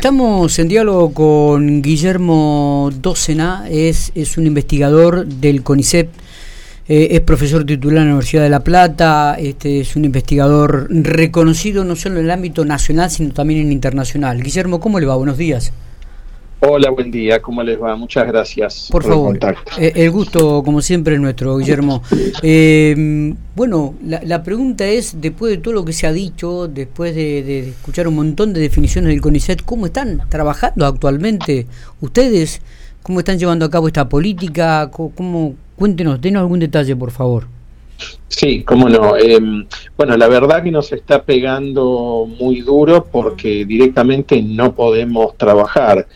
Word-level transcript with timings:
Estamos 0.00 0.58
en 0.58 0.68
diálogo 0.68 1.12
con 1.12 1.82
Guillermo 1.82 2.88
Docena, 3.02 3.66
es, 3.68 4.12
es 4.14 4.38
un 4.38 4.46
investigador 4.46 5.26
del 5.26 5.62
CONICET, 5.62 6.08
eh, 6.88 7.08
es 7.10 7.20
profesor 7.20 7.66
titular 7.66 7.98
en 7.98 8.04
la 8.04 8.12
Universidad 8.12 8.44
de 8.44 8.48
La 8.48 8.64
Plata, 8.64 9.36
este, 9.38 9.80
es 9.80 9.96
un 9.96 10.06
investigador 10.06 10.86
reconocido 10.88 11.84
no 11.84 11.96
solo 11.96 12.18
en 12.18 12.24
el 12.24 12.30
ámbito 12.30 12.64
nacional, 12.64 13.10
sino 13.10 13.34
también 13.34 13.60
en 13.60 13.72
internacional. 13.72 14.42
Guillermo, 14.42 14.80
¿cómo 14.80 14.98
le 15.00 15.04
va? 15.04 15.16
Buenos 15.16 15.36
días. 15.36 15.70
Hola, 16.62 16.90
buen 16.90 17.10
día, 17.10 17.40
¿cómo 17.40 17.62
les 17.62 17.80
va? 17.80 17.96
Muchas 17.96 18.26
gracias 18.26 18.88
por, 18.92 19.02
favor, 19.02 19.38
el 19.42 19.82
eh, 19.82 19.92
el 19.94 20.10
gusto, 20.10 20.62
como 20.62 20.82
siempre, 20.82 21.14
es 21.14 21.20
nuestro, 21.20 21.56
Guillermo. 21.56 22.02
Eh, 22.42 23.34
bueno, 23.56 23.94
la, 24.02 24.42
pregunta 24.42 24.86
es, 24.86 25.22
después 25.22 25.52
de 25.52 25.56
todo 25.56 25.72
lo 25.72 25.86
que 25.86 25.94
se 25.94 26.06
ha 26.06 26.12
dicho, 26.12 26.68
después 26.68 27.14
de, 27.14 27.70
escuchar 27.70 28.08
un 28.08 28.16
montón 28.16 28.52
de 28.52 28.60
definiciones 28.60 29.08
del 29.08 29.22
CONICET, 29.22 29.62
¿cómo 29.64 29.86
están 29.86 30.28
trabajando 30.28 30.84
actualmente 30.84 31.66
ustedes? 32.02 32.60
¿Cómo 33.02 33.20
están 33.20 33.38
llevando 33.38 33.64
a 33.64 33.70
cabo 33.70 33.86
esta 33.86 34.10
política? 34.10 34.90
¿Cómo, 34.90 35.54
cuéntenos, 35.76 36.20
denos 36.20 36.40
algún 36.40 36.58
detalle, 36.58 36.94
por 36.94 37.10
favor. 37.10 37.46
Sí, 38.28 38.64
cómo 38.64 38.90
no. 38.90 39.16
Em, 39.16 39.66
bueno, 39.96 40.14
la 40.16 40.28
verdad 40.28 40.62
que 40.62 40.70
nos 40.70 40.92
está 40.92 41.22
pegando 41.22 42.28
muy 42.38 42.60
duro 42.60 43.06
porque 43.10 43.64
directamente 43.64 44.42
no 44.42 44.74
podemos 44.74 45.36
trabajar. 45.38 46.06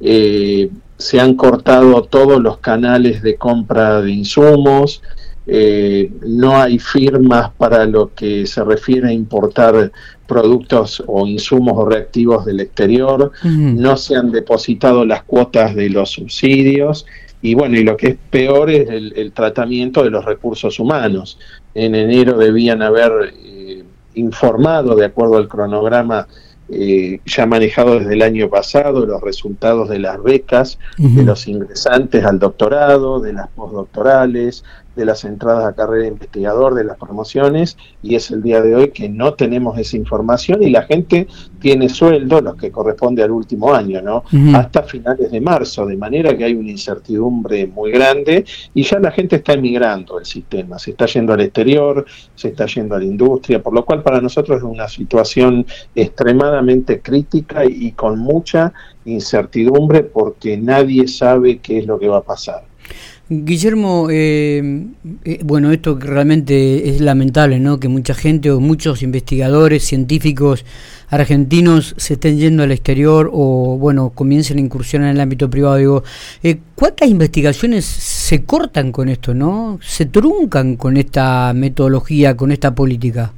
Eh, 0.00 0.70
se 0.96 1.20
han 1.20 1.34
cortado 1.34 2.02
todos 2.02 2.40
los 2.40 2.58
canales 2.58 3.22
de 3.22 3.36
compra 3.36 4.00
de 4.00 4.10
insumos, 4.10 5.02
eh, 5.50 6.12
no 6.26 6.60
hay 6.60 6.78
firmas 6.78 7.50
para 7.56 7.86
lo 7.86 8.12
que 8.14 8.46
se 8.46 8.62
refiere 8.62 9.08
a 9.08 9.12
importar 9.12 9.90
productos 10.26 11.02
o 11.06 11.26
insumos 11.26 11.72
o 11.76 11.88
reactivos 11.88 12.44
del 12.44 12.60
exterior, 12.60 13.32
no 13.42 13.96
se 13.96 14.14
han 14.14 14.30
depositado 14.30 15.06
las 15.06 15.22
cuotas 15.22 15.74
de 15.74 15.88
los 15.88 16.10
subsidios. 16.10 17.06
Y 17.40 17.54
bueno, 17.54 17.78
y 17.78 17.84
lo 17.84 17.96
que 17.96 18.08
es 18.08 18.16
peor 18.30 18.68
es 18.68 18.90
el, 18.90 19.32
tratamiento 19.32 20.02
de 20.02 20.10
los 20.10 20.24
recursos 20.24 20.78
humanos. 20.78 21.38
En 21.74 21.94
enero 21.94 22.36
debían 22.36 22.82
haber 22.82 23.32
eh, 23.42 23.84
informado, 24.16 24.96
de 24.96 25.06
acuerdo 25.06 25.38
al 25.38 25.48
cronograma 25.48 26.26
eh, 26.70 27.20
ya 27.24 27.46
manejado 27.46 27.98
desde 27.98 28.12
el 28.12 28.22
año 28.22 28.50
pasado 28.50 29.06
los 29.06 29.22
resultados 29.22 29.88
de 29.88 29.98
las 29.98 30.22
becas 30.22 30.78
de 30.98 31.22
los 31.22 31.48
ingresantes 31.48 32.24
al 32.24 32.38
doctorado, 32.38 33.20
de 33.20 33.32
las 33.32 33.48
postdoctorales, 33.48 34.64
de 34.98 35.04
las 35.04 35.24
entradas 35.24 35.64
a 35.64 35.74
carrera 35.74 36.02
de 36.02 36.08
investigador, 36.08 36.74
de 36.74 36.82
las 36.82 36.98
promociones, 36.98 37.76
y 38.02 38.16
es 38.16 38.32
el 38.32 38.42
día 38.42 38.60
de 38.60 38.74
hoy 38.74 38.90
que 38.90 39.08
no 39.08 39.34
tenemos 39.34 39.78
esa 39.78 39.96
información 39.96 40.60
y 40.62 40.70
la 40.70 40.82
gente 40.82 41.28
tiene 41.60 41.88
sueldo, 41.88 42.40
los 42.40 42.56
que 42.56 42.72
corresponde 42.72 43.22
al 43.22 43.30
último 43.30 43.72
año, 43.72 44.02
¿no? 44.02 44.24
Hasta 44.54 44.82
finales 44.82 45.30
de 45.30 45.40
marzo, 45.40 45.86
de 45.86 45.96
manera 45.96 46.36
que 46.36 46.44
hay 46.44 46.54
una 46.54 46.70
incertidumbre 46.70 47.68
muy 47.68 47.92
grande 47.92 48.44
y 48.74 48.82
ya 48.82 48.98
la 48.98 49.12
gente 49.12 49.36
está 49.36 49.52
emigrando 49.52 50.16
del 50.16 50.26
sistema, 50.26 50.78
se 50.80 50.90
está 50.90 51.06
yendo 51.06 51.32
al 51.32 51.42
exterior, 51.42 52.04
se 52.34 52.48
está 52.48 52.66
yendo 52.66 52.96
a 52.96 52.98
la 52.98 53.04
industria, 53.04 53.62
por 53.62 53.72
lo 53.72 53.84
cual 53.84 54.02
para 54.02 54.20
nosotros 54.20 54.58
es 54.58 54.64
una 54.64 54.88
situación 54.88 55.64
extremadamente 55.94 57.00
crítica 57.00 57.64
y 57.64 57.92
con 57.92 58.18
mucha 58.18 58.72
incertidumbre 59.04 60.02
porque 60.02 60.56
nadie 60.56 61.06
sabe 61.06 61.58
qué 61.58 61.78
es 61.78 61.86
lo 61.86 62.00
que 62.00 62.08
va 62.08 62.18
a 62.18 62.22
pasar. 62.22 62.64
Guillermo, 63.30 64.08
eh, 64.10 64.86
eh, 65.24 65.40
bueno, 65.44 65.70
esto 65.70 65.98
realmente 66.00 66.88
es 66.88 67.02
lamentable, 67.02 67.60
¿no? 67.60 67.78
Que 67.78 67.88
mucha 67.88 68.14
gente 68.14 68.50
o 68.50 68.58
muchos 68.58 69.02
investigadores, 69.02 69.84
científicos 69.84 70.64
argentinos 71.10 71.94
se 71.98 72.14
estén 72.14 72.38
yendo 72.38 72.62
al 72.62 72.72
exterior 72.72 73.30
o, 73.30 73.76
bueno, 73.78 74.12
comiencen 74.14 74.56
a 74.56 74.60
incursionar 74.60 75.10
en 75.10 75.16
el 75.16 75.20
ámbito 75.20 75.50
privado. 75.50 75.76
Digo, 75.76 76.04
eh, 76.42 76.56
¿cuántas 76.74 77.10
investigaciones 77.10 77.84
se 77.84 78.44
cortan 78.44 78.92
con 78.92 79.10
esto, 79.10 79.34
no? 79.34 79.78
¿Se 79.82 80.06
truncan 80.06 80.76
con 80.76 80.96
esta 80.96 81.52
metodología, 81.52 82.34
con 82.34 82.50
esta 82.50 82.74
política? 82.74 83.34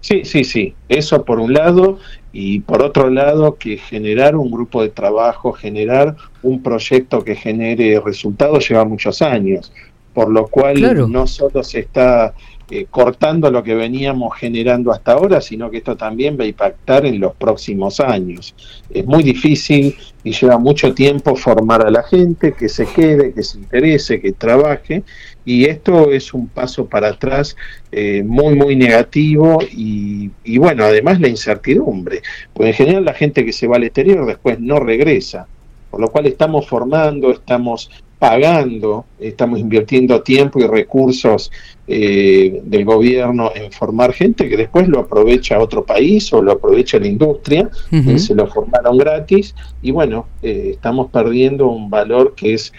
Sí, 0.00 0.22
sí, 0.24 0.44
sí. 0.44 0.74
Eso 0.90 1.24
por 1.24 1.40
un 1.40 1.54
lado 1.54 1.98
y 2.32 2.60
por 2.60 2.82
otro 2.82 3.10
lado 3.10 3.56
que 3.56 3.76
generar 3.76 4.36
un 4.36 4.50
grupo 4.50 4.82
de 4.82 4.88
trabajo, 4.88 5.52
generar 5.52 6.16
un 6.42 6.62
proyecto 6.62 7.22
que 7.22 7.36
genere 7.36 8.00
resultados 8.00 8.68
lleva 8.68 8.84
muchos 8.84 9.20
años, 9.20 9.72
por 10.14 10.30
lo 10.30 10.46
cual 10.46 11.10
no 11.10 11.26
solo 11.26 11.62
se 11.62 11.80
está 11.80 12.34
eh, 12.74 12.86
cortando 12.88 13.50
lo 13.50 13.62
que 13.62 13.74
veníamos 13.74 14.34
generando 14.34 14.92
hasta 14.92 15.12
ahora, 15.12 15.42
sino 15.42 15.70
que 15.70 15.76
esto 15.76 15.94
también 15.94 16.38
va 16.40 16.44
a 16.44 16.46
impactar 16.46 17.04
en 17.04 17.20
los 17.20 17.34
próximos 17.34 18.00
años. 18.00 18.54
Es 18.88 19.04
muy 19.04 19.22
difícil 19.22 19.94
y 20.24 20.32
lleva 20.32 20.56
mucho 20.56 20.94
tiempo 20.94 21.36
formar 21.36 21.86
a 21.86 21.90
la 21.90 22.02
gente, 22.02 22.54
que 22.54 22.70
se 22.70 22.86
quede, 22.86 23.34
que 23.34 23.42
se 23.42 23.58
interese, 23.58 24.22
que 24.22 24.32
trabaje, 24.32 25.02
y 25.44 25.66
esto 25.66 26.10
es 26.10 26.32
un 26.32 26.48
paso 26.48 26.86
para 26.86 27.08
atrás 27.08 27.56
eh, 27.90 28.22
muy, 28.24 28.54
muy 28.54 28.74
negativo 28.74 29.58
y, 29.70 30.30
y 30.42 30.56
bueno, 30.56 30.84
además 30.84 31.20
la 31.20 31.28
incertidumbre, 31.28 32.22
porque 32.54 32.70
en 32.70 32.74
general 32.74 33.04
la 33.04 33.12
gente 33.12 33.44
que 33.44 33.52
se 33.52 33.66
va 33.66 33.76
al 33.76 33.84
exterior 33.84 34.24
después 34.24 34.58
no 34.58 34.80
regresa 34.80 35.46
por 35.90 36.00
lo 36.00 36.10
cual 36.10 36.24
estamos 36.24 36.66
formando, 36.66 37.30
estamos 37.30 37.90
pagando, 38.18 39.04
estamos 39.18 39.58
invirtiendo 39.58 40.22
tiempo 40.22 40.58
y 40.58 40.66
recursos 40.66 41.50
eh, 41.88 42.60
del 42.64 42.84
gobierno 42.84 43.50
en 43.56 43.72
formar 43.72 44.12
gente 44.12 44.48
que 44.48 44.56
después 44.56 44.86
lo 44.86 45.00
aprovecha 45.00 45.58
otro 45.58 45.84
país 45.84 46.32
o 46.32 46.40
lo 46.40 46.52
aprovecha 46.52 46.96
la 47.00 47.08
industria, 47.08 47.68
eh, 47.90 48.20
se 48.20 48.36
lo 48.36 48.46
formaron 48.46 48.96
gratis 48.96 49.52
y 49.82 49.90
bueno, 49.90 50.28
eh, 50.42 50.70
estamos 50.74 51.10
perdiendo 51.10 51.66
un 51.66 51.90
valor 51.90 52.34
que 52.36 52.54
es 52.54 52.72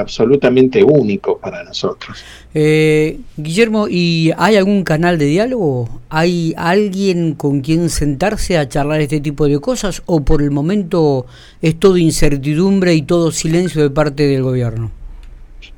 absolutamente 0.00 0.82
único 0.82 1.36
para 1.36 1.62
nosotros. 1.62 2.24
Guillermo, 3.36 3.88
¿y 3.90 4.32
hay 4.38 4.56
algún 4.56 4.84
canal 4.84 5.18
de 5.18 5.26
diálogo? 5.26 6.00
¿Hay 6.08 6.54
alguien 6.56 7.34
con 7.34 7.60
quien 7.60 7.90
sentarse 7.90 8.56
a 8.56 8.66
charlar 8.66 9.02
este 9.02 9.20
tipo 9.20 9.46
de 9.46 9.60
cosas 9.60 10.02
o 10.06 10.22
por 10.22 10.40
el 10.40 10.50
momento 10.50 11.26
es 11.60 11.78
todo 11.78 11.98
incertidumbre 11.98 12.94
y 12.94 13.02
todo 13.02 13.32
silencio 13.32 13.82
de 13.82 13.90
parte 13.90 14.22
del 14.26 14.42
gobierno? 14.42 14.90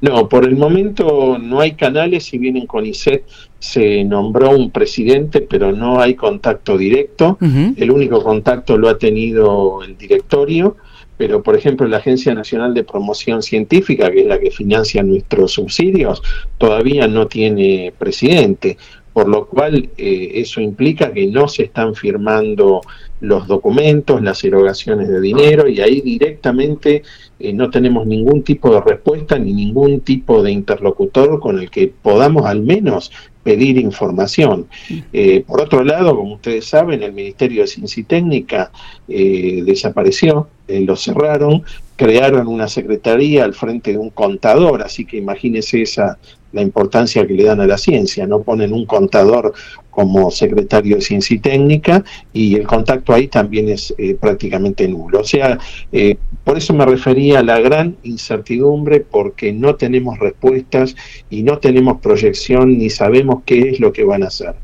No, 0.00 0.28
por 0.28 0.44
el 0.44 0.56
momento 0.56 1.38
no 1.38 1.60
hay 1.60 1.72
canales, 1.72 2.24
si 2.24 2.38
bien 2.38 2.56
en 2.56 2.66
CONICET 2.66 3.24
se 3.58 4.04
nombró 4.04 4.50
un 4.50 4.70
presidente, 4.70 5.40
pero 5.40 5.72
no 5.72 6.00
hay 6.00 6.14
contacto 6.14 6.78
directo. 6.78 7.38
El 7.40 7.90
único 7.90 8.22
contacto 8.22 8.78
lo 8.78 8.88
ha 8.88 8.98
tenido 8.98 9.82
el 9.82 9.96
directorio, 9.96 10.76
pero 11.16 11.42
por 11.42 11.56
ejemplo 11.56 11.88
la 11.88 11.96
Agencia 11.96 12.32
Nacional 12.32 12.74
de 12.74 12.84
Promoción 12.84 13.42
Científica, 13.42 14.10
que 14.10 14.20
es 14.20 14.26
la 14.26 14.38
que 14.38 14.52
financia 14.52 15.02
nuestros 15.02 15.52
subsidios, 15.52 16.22
todavía 16.58 17.08
no 17.08 17.26
tiene 17.26 17.92
presidente 17.98 18.78
por 19.18 19.28
lo 19.28 19.48
cual 19.48 19.90
eh, 19.98 20.30
eso 20.34 20.60
implica 20.60 21.12
que 21.12 21.26
no 21.26 21.48
se 21.48 21.64
están 21.64 21.96
firmando 21.96 22.82
los 23.20 23.48
documentos, 23.48 24.22
las 24.22 24.44
erogaciones 24.44 25.08
de 25.08 25.20
dinero 25.20 25.66
y 25.66 25.80
ahí 25.80 26.00
directamente 26.02 27.02
eh, 27.40 27.52
no 27.52 27.68
tenemos 27.68 28.06
ningún 28.06 28.44
tipo 28.44 28.72
de 28.72 28.80
respuesta 28.80 29.36
ni 29.36 29.52
ningún 29.52 30.02
tipo 30.02 30.40
de 30.40 30.52
interlocutor 30.52 31.40
con 31.40 31.58
el 31.58 31.68
que 31.68 31.92
podamos 32.00 32.46
al 32.46 32.62
menos 32.62 33.10
pedir 33.42 33.78
información. 33.78 34.68
Eh, 35.12 35.42
por 35.44 35.62
otro 35.62 35.82
lado, 35.82 36.14
como 36.14 36.34
ustedes 36.34 36.66
saben, 36.66 37.02
el 37.02 37.12
Ministerio 37.12 37.62
de 37.62 37.66
Ciencia 37.66 38.00
y 38.00 38.04
Técnica 38.04 38.70
desapareció, 39.08 40.46
lo 40.68 40.94
cerraron, 40.94 41.64
crearon 41.96 42.46
una 42.46 42.68
secretaría 42.68 43.42
al 43.42 43.54
frente 43.54 43.90
de 43.90 43.98
un 43.98 44.10
contador, 44.10 44.82
así 44.82 45.04
que 45.04 45.16
imagínense 45.16 45.82
esa 45.82 46.18
la 46.52 46.62
importancia 46.62 47.26
que 47.26 47.34
le 47.34 47.44
dan 47.44 47.60
a 47.60 47.66
la 47.66 47.78
ciencia, 47.78 48.26
no 48.26 48.42
ponen 48.42 48.72
un 48.72 48.86
contador 48.86 49.52
como 49.90 50.30
secretario 50.30 50.96
de 50.96 51.02
ciencia 51.02 51.34
y 51.34 51.40
técnica 51.40 52.04
y 52.32 52.54
el 52.54 52.66
contacto 52.66 53.12
ahí 53.12 53.26
también 53.26 53.68
es 53.68 53.92
eh, 53.98 54.14
prácticamente 54.14 54.86
nulo. 54.86 55.20
O 55.20 55.24
sea, 55.24 55.58
eh, 55.90 56.16
por 56.44 56.56
eso 56.56 56.72
me 56.72 56.86
refería 56.86 57.40
a 57.40 57.42
la 57.42 57.58
gran 57.58 57.96
incertidumbre 58.04 59.00
porque 59.00 59.52
no 59.52 59.74
tenemos 59.74 60.18
respuestas 60.18 60.94
y 61.30 61.42
no 61.42 61.58
tenemos 61.58 62.00
proyección 62.00 62.78
ni 62.78 62.90
sabemos 62.90 63.42
qué 63.44 63.70
es 63.70 63.80
lo 63.80 63.92
que 63.92 64.04
van 64.04 64.22
a 64.22 64.28
hacer. 64.28 64.54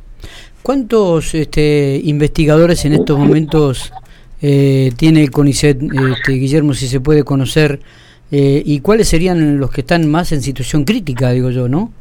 ¿Cuántos 0.62 1.34
este, 1.34 2.00
investigadores 2.04 2.84
en 2.84 2.94
estos 2.94 3.18
momentos 3.18 3.92
eh, 4.40 4.92
tiene 4.96 5.22
el 5.22 5.30
CONICET, 5.30 5.82
este, 5.82 6.32
Guillermo, 6.32 6.74
si 6.74 6.86
se 6.86 7.00
puede 7.00 7.24
conocer? 7.24 7.80
Eh, 8.36 8.64
¿Y 8.66 8.80
cuáles 8.80 9.06
serían 9.06 9.58
los 9.58 9.70
que 9.70 9.82
están 9.82 10.10
más 10.10 10.32
en 10.32 10.42
situación 10.42 10.84
crítica, 10.84 11.30
digo 11.30 11.50
yo, 11.50 11.68
no? 11.68 11.92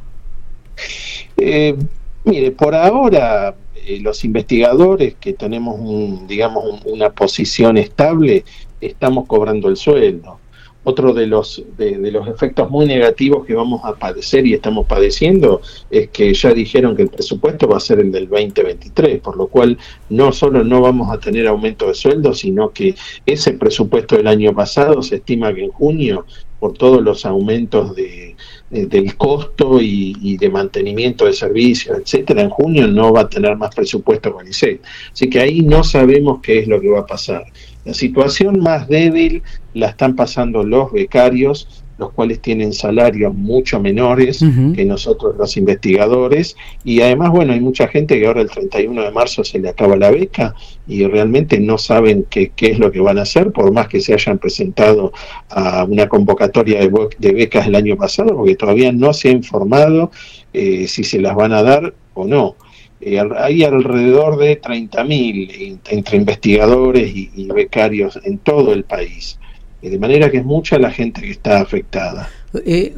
Eh, 1.36 1.76
mire, 2.24 2.50
por 2.50 2.74
ahora 2.74 3.54
eh, 3.76 4.00
los 4.00 4.24
investigadores 4.24 5.14
que 5.20 5.34
tenemos, 5.34 5.78
un, 5.78 6.26
digamos, 6.26 6.82
una 6.86 7.10
posición 7.10 7.76
estable, 7.76 8.44
estamos 8.80 9.28
cobrando 9.28 9.68
el 9.68 9.76
sueldo. 9.76 10.40
Otro 10.84 11.12
de 11.12 11.26
los, 11.26 11.62
de, 11.76 11.96
los 12.10 12.28
efectos 12.28 12.70
muy 12.70 12.86
negativos 12.86 13.44
que 13.46 13.54
vamos 13.54 13.80
a 13.84 13.94
padecer 13.94 14.46
y 14.46 14.54
estamos 14.54 14.86
padeciendo 14.86 15.60
es 15.90 16.08
que 16.10 16.32
ya 16.32 16.52
dijeron 16.52 16.94
que 16.94 17.02
el 17.02 17.08
presupuesto 17.08 17.66
va 17.66 17.78
a 17.78 17.80
ser 17.80 18.00
el 18.00 18.12
del 18.12 18.28
2023, 18.28 19.20
por 19.20 19.36
lo 19.36 19.48
cual 19.48 19.78
no 20.10 20.30
solo 20.32 20.62
no 20.62 20.80
vamos 20.80 21.10
a 21.10 21.18
tener 21.18 21.48
aumento 21.48 21.88
de 21.88 21.94
sueldo, 21.94 22.34
sino 22.34 22.70
que 22.70 22.94
ese 23.26 23.54
presupuesto 23.54 24.16
del 24.16 24.26
año 24.26 24.54
pasado 24.54 25.02
se 25.02 25.16
estima 25.16 25.54
que 25.54 25.64
en 25.64 25.70
junio, 25.70 26.26
por 26.60 26.74
todos 26.74 27.02
los 27.02 27.26
aumentos 27.26 27.94
de, 27.94 28.36
del 28.70 29.16
costo 29.16 29.80
y, 29.80 30.36
de 30.36 30.48
mantenimiento 30.48 31.26
de 31.26 31.32
servicios, 31.32 31.98
etcétera, 31.98 32.42
en 32.42 32.50
junio 32.50 32.86
no 32.86 33.12
va 33.12 33.22
a 33.22 33.28
tener 33.28 33.56
más 33.56 33.74
presupuesto 33.74 34.32
con 34.32 34.46
ICE. 34.48 34.80
Así 35.12 35.30
que 35.30 35.40
ahí 35.40 35.60
no 35.60 35.84
sabemos 35.84 36.40
qué 36.42 36.60
es 36.60 36.68
lo 36.68 36.80
que 36.80 36.88
va 36.88 37.00
a 37.00 37.06
pasar. 37.06 37.44
La 37.84 37.94
situación 37.94 38.60
más 38.60 38.88
débil 38.88 39.42
la 39.74 39.88
están 39.88 40.16
pasando 40.16 40.64
los 40.64 40.92
becarios, 40.92 41.84
los 41.98 42.12
cuales 42.12 42.40
tienen 42.40 42.72
salarios 42.72 43.34
mucho 43.34 43.78
menores 43.78 44.44
que 44.74 44.84
nosotros 44.84 45.36
los 45.38 45.56
investigadores. 45.56 46.56
Y 46.82 47.02
además 47.02 47.30
bueno 47.30 47.52
hay 47.52 47.60
mucha 47.60 47.86
gente 47.86 48.18
que 48.18 48.26
ahora 48.26 48.40
el 48.40 48.50
31 48.50 49.02
de 49.02 49.10
marzo 49.12 49.44
se 49.44 49.58
le 49.58 49.68
acaba 49.68 49.96
la 49.96 50.10
beca 50.10 50.54
y 50.88 51.06
realmente 51.06 51.60
no 51.60 51.78
saben 51.78 52.26
qué, 52.28 52.52
qué 52.56 52.72
es 52.72 52.78
lo 52.78 52.90
que 52.90 53.00
van 53.00 53.18
a 53.18 53.22
hacer 53.22 53.52
por 53.52 53.70
más 53.72 53.88
que 53.88 54.00
se 54.00 54.14
hayan 54.14 54.38
presentado 54.38 55.12
a 55.50 55.84
una 55.84 56.08
convocatoria 56.08 56.80
de, 56.80 56.90
de 57.18 57.32
becas 57.32 57.66
el 57.66 57.74
año 57.74 57.96
pasado 57.96 58.34
porque 58.34 58.56
todavía 58.56 58.90
no 58.92 59.12
se 59.12 59.28
ha 59.28 59.32
informado 59.32 60.10
eh, 60.52 60.88
si 60.88 61.04
se 61.04 61.20
las 61.20 61.36
van 61.36 61.52
a 61.52 61.62
dar 61.62 61.94
o 62.14 62.26
no 62.26 62.56
eh, 63.00 63.20
hay 63.36 63.64
alrededor 63.64 64.38
de 64.38 64.60
30.000 64.60 65.78
entre 65.90 66.16
investigadores 66.16 67.12
y, 67.14 67.48
becarios 67.52 68.18
en 68.24 68.38
todo 68.38 68.72
el 68.72 68.84
país. 68.84 69.38
Eh, 69.82 69.90
de 69.90 69.98
manera 69.98 70.30
que 70.30 70.38
es 70.38 70.44
mucha 70.44 70.78
la 70.78 70.90
gente 70.90 71.20
que 71.20 71.30
está 71.30 71.60
afectada. 71.60 72.28
Eh, 72.64 72.94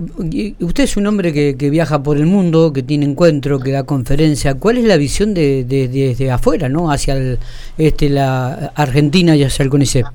usted 0.60 0.84
es 0.84 0.96
un 0.96 1.06
hombre 1.06 1.32
que, 1.32 1.70
viaja 1.70 2.02
por 2.02 2.18
el 2.18 2.26
mundo, 2.26 2.72
que 2.72 2.82
tiene 2.82 3.06
encuentro, 3.06 3.58
que 3.58 3.72
da 3.72 3.84
conferencia. 3.84 4.54
¿Cuál 4.54 4.78
es 4.78 4.84
la 4.84 4.96
visión 4.96 5.34
de, 5.34 5.64
desde 5.64 6.30
afuera, 6.30 6.68
no, 6.68 6.90
hacia 6.90 7.38
este, 7.78 8.10
la 8.10 8.72
Argentina 8.74 9.34
y 9.34 9.44
hacia 9.44 9.62
el 9.62 9.70
CONICET? 9.70 10.06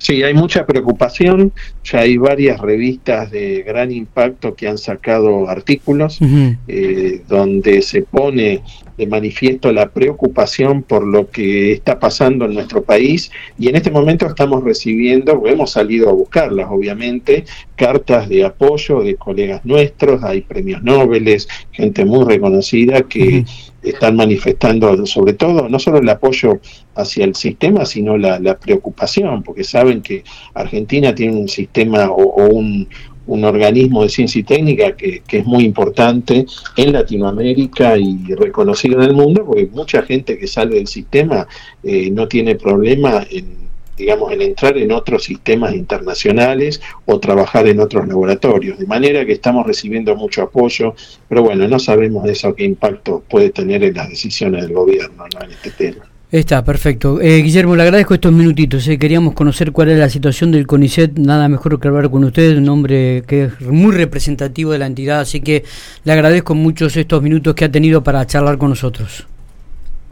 Sí, 0.00 0.22
hay 0.22 0.32
mucha 0.32 0.64
preocupación, 0.64 1.52
ya 1.84 2.00
hay 2.00 2.16
varias 2.16 2.58
revistas 2.58 3.30
de 3.30 3.62
gran 3.62 3.92
impacto 3.92 4.54
que 4.54 4.66
han 4.66 4.78
sacado 4.78 5.46
artículos 5.46 6.18
eh, 6.66 7.20
donde 7.28 7.82
se 7.82 8.00
pone 8.00 8.62
de 8.96 9.06
manifiesto 9.06 9.70
la 9.72 9.90
preocupación 9.90 10.82
por 10.84 11.06
lo 11.06 11.28
que 11.30 11.72
está 11.72 11.98
pasando 11.98 12.46
en 12.46 12.54
nuestro 12.54 12.82
país. 12.82 13.30
Y 13.58 13.68
en 13.68 13.76
este 13.76 13.90
momento 13.90 14.26
estamos 14.26 14.64
recibiendo, 14.64 15.42
hemos 15.46 15.72
salido 15.72 16.08
a 16.08 16.12
buscarlas 16.12 16.68
obviamente, 16.70 17.44
cartas 17.76 18.26
de 18.30 18.46
apoyo 18.46 19.02
de 19.02 19.16
colegas 19.16 19.66
nuestros, 19.66 20.24
hay 20.24 20.40
premios 20.40 20.82
Nobel, 20.82 21.36
gente 21.72 22.06
muy 22.06 22.24
reconocida 22.24 23.02
que 23.02 23.44
están 23.82 24.16
manifestando 24.16 25.06
sobre 25.06 25.32
todo 25.34 25.68
no 25.68 25.78
solo 25.78 25.98
el 25.98 26.08
apoyo 26.08 26.60
hacia 26.94 27.24
el 27.24 27.34
sistema, 27.34 27.84
sino 27.84 28.16
la, 28.18 28.58
preocupación, 28.58 29.42
porque 29.42 29.64
saben 29.64 30.02
que 30.02 30.22
Argentina 30.54 31.14
tiene 31.14 31.36
un 31.36 31.48
sistema 31.48 32.10
o, 32.10 32.46
un, 32.48 32.86
organismo 33.26 34.02
de 34.02 34.08
ciencia 34.08 34.40
y 34.40 34.42
técnica 34.42 34.96
que, 34.96 35.22
es 35.30 35.46
muy 35.46 35.64
importante 35.64 36.44
en 36.76 36.92
Latinoamérica 36.92 37.96
y 37.96 38.34
reconocido 38.34 39.00
en 39.00 39.08
el 39.08 39.14
mundo, 39.14 39.44
porque 39.46 39.68
mucha 39.72 40.02
gente 40.02 40.36
que 40.36 40.48
sale 40.48 40.74
del 40.74 40.88
sistema 40.88 41.46
eh, 41.84 42.10
no 42.10 42.26
tiene 42.26 42.56
problema 42.56 43.24
en 43.30 43.59
digamos, 44.00 44.32
en 44.32 44.40
entrar 44.40 44.76
en 44.78 44.92
otros 44.92 45.24
sistemas 45.24 45.74
internacionales 45.74 46.80
o 47.04 47.20
trabajar 47.20 47.68
en 47.68 47.80
otros 47.80 48.08
laboratorios. 48.08 48.78
De 48.78 48.86
manera 48.86 49.26
que 49.26 49.32
estamos 49.32 49.66
recibiendo 49.66 50.16
mucho 50.16 50.42
apoyo, 50.42 50.94
pero 51.28 51.42
bueno, 51.42 51.68
no 51.68 51.78
sabemos 51.78 52.28
eso 52.28 52.54
qué 52.54 52.64
impacto 52.64 53.22
puede 53.28 53.50
tener 53.50 53.84
en 53.84 53.94
las 53.94 54.08
decisiones 54.08 54.62
del 54.62 54.72
gobierno 54.72 55.24
en 55.42 55.50
este 55.50 55.70
tema. 55.70 56.10
Está, 56.30 56.62
perfecto. 56.64 57.20
Eh, 57.20 57.42
Guillermo, 57.42 57.74
le 57.74 57.82
agradezco 57.82 58.14
estos 58.14 58.32
minutitos. 58.32 58.86
Eh. 58.86 58.98
Queríamos 58.98 59.34
conocer 59.34 59.72
cuál 59.72 59.88
es 59.90 59.98
la 59.98 60.08
situación 60.08 60.52
del 60.52 60.64
CONICET. 60.64 61.18
Nada 61.18 61.48
mejor 61.48 61.80
que 61.80 61.88
hablar 61.88 62.08
con 62.08 62.22
usted, 62.22 62.56
un 62.56 62.68
hombre 62.68 63.24
que 63.26 63.44
es 63.44 63.60
muy 63.62 63.92
representativo 63.92 64.70
de 64.70 64.78
la 64.78 64.86
entidad. 64.86 65.20
Así 65.20 65.40
que 65.40 65.64
le 66.04 66.12
agradezco 66.12 66.54
muchos 66.54 66.96
estos 66.96 67.20
minutos 67.20 67.54
que 67.56 67.64
ha 67.64 67.72
tenido 67.72 68.04
para 68.04 68.24
charlar 68.26 68.58
con 68.58 68.70
nosotros. 68.70 69.26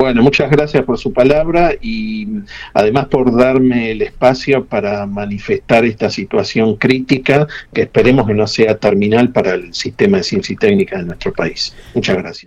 Bueno, 0.08 0.22
muchas 0.22 0.50
gracias 0.50 0.84
por 0.84 0.96
su 0.96 1.12
palabra 1.12 1.74
y 1.82 2.26
además 2.72 3.08
por 3.08 3.36
darme 3.36 3.90
el 3.90 4.00
espacio 4.00 4.64
para 4.64 5.04
manifestar 5.04 5.84
esta 5.84 6.08
situación 6.08 6.76
crítica 6.76 7.46
que 7.74 7.82
esperemos 7.82 8.26
que 8.26 8.32
no 8.32 8.46
sea 8.46 8.78
terminal 8.78 9.28
para 9.32 9.52
el 9.52 9.74
sistema 9.74 10.16
de 10.16 10.22
ciencia 10.22 10.54
y 10.54 10.56
técnica 10.56 10.96
de 10.96 11.04
nuestro 11.04 11.34
país. 11.34 11.76
Muchas 11.92 12.16
gracias. 12.16 12.36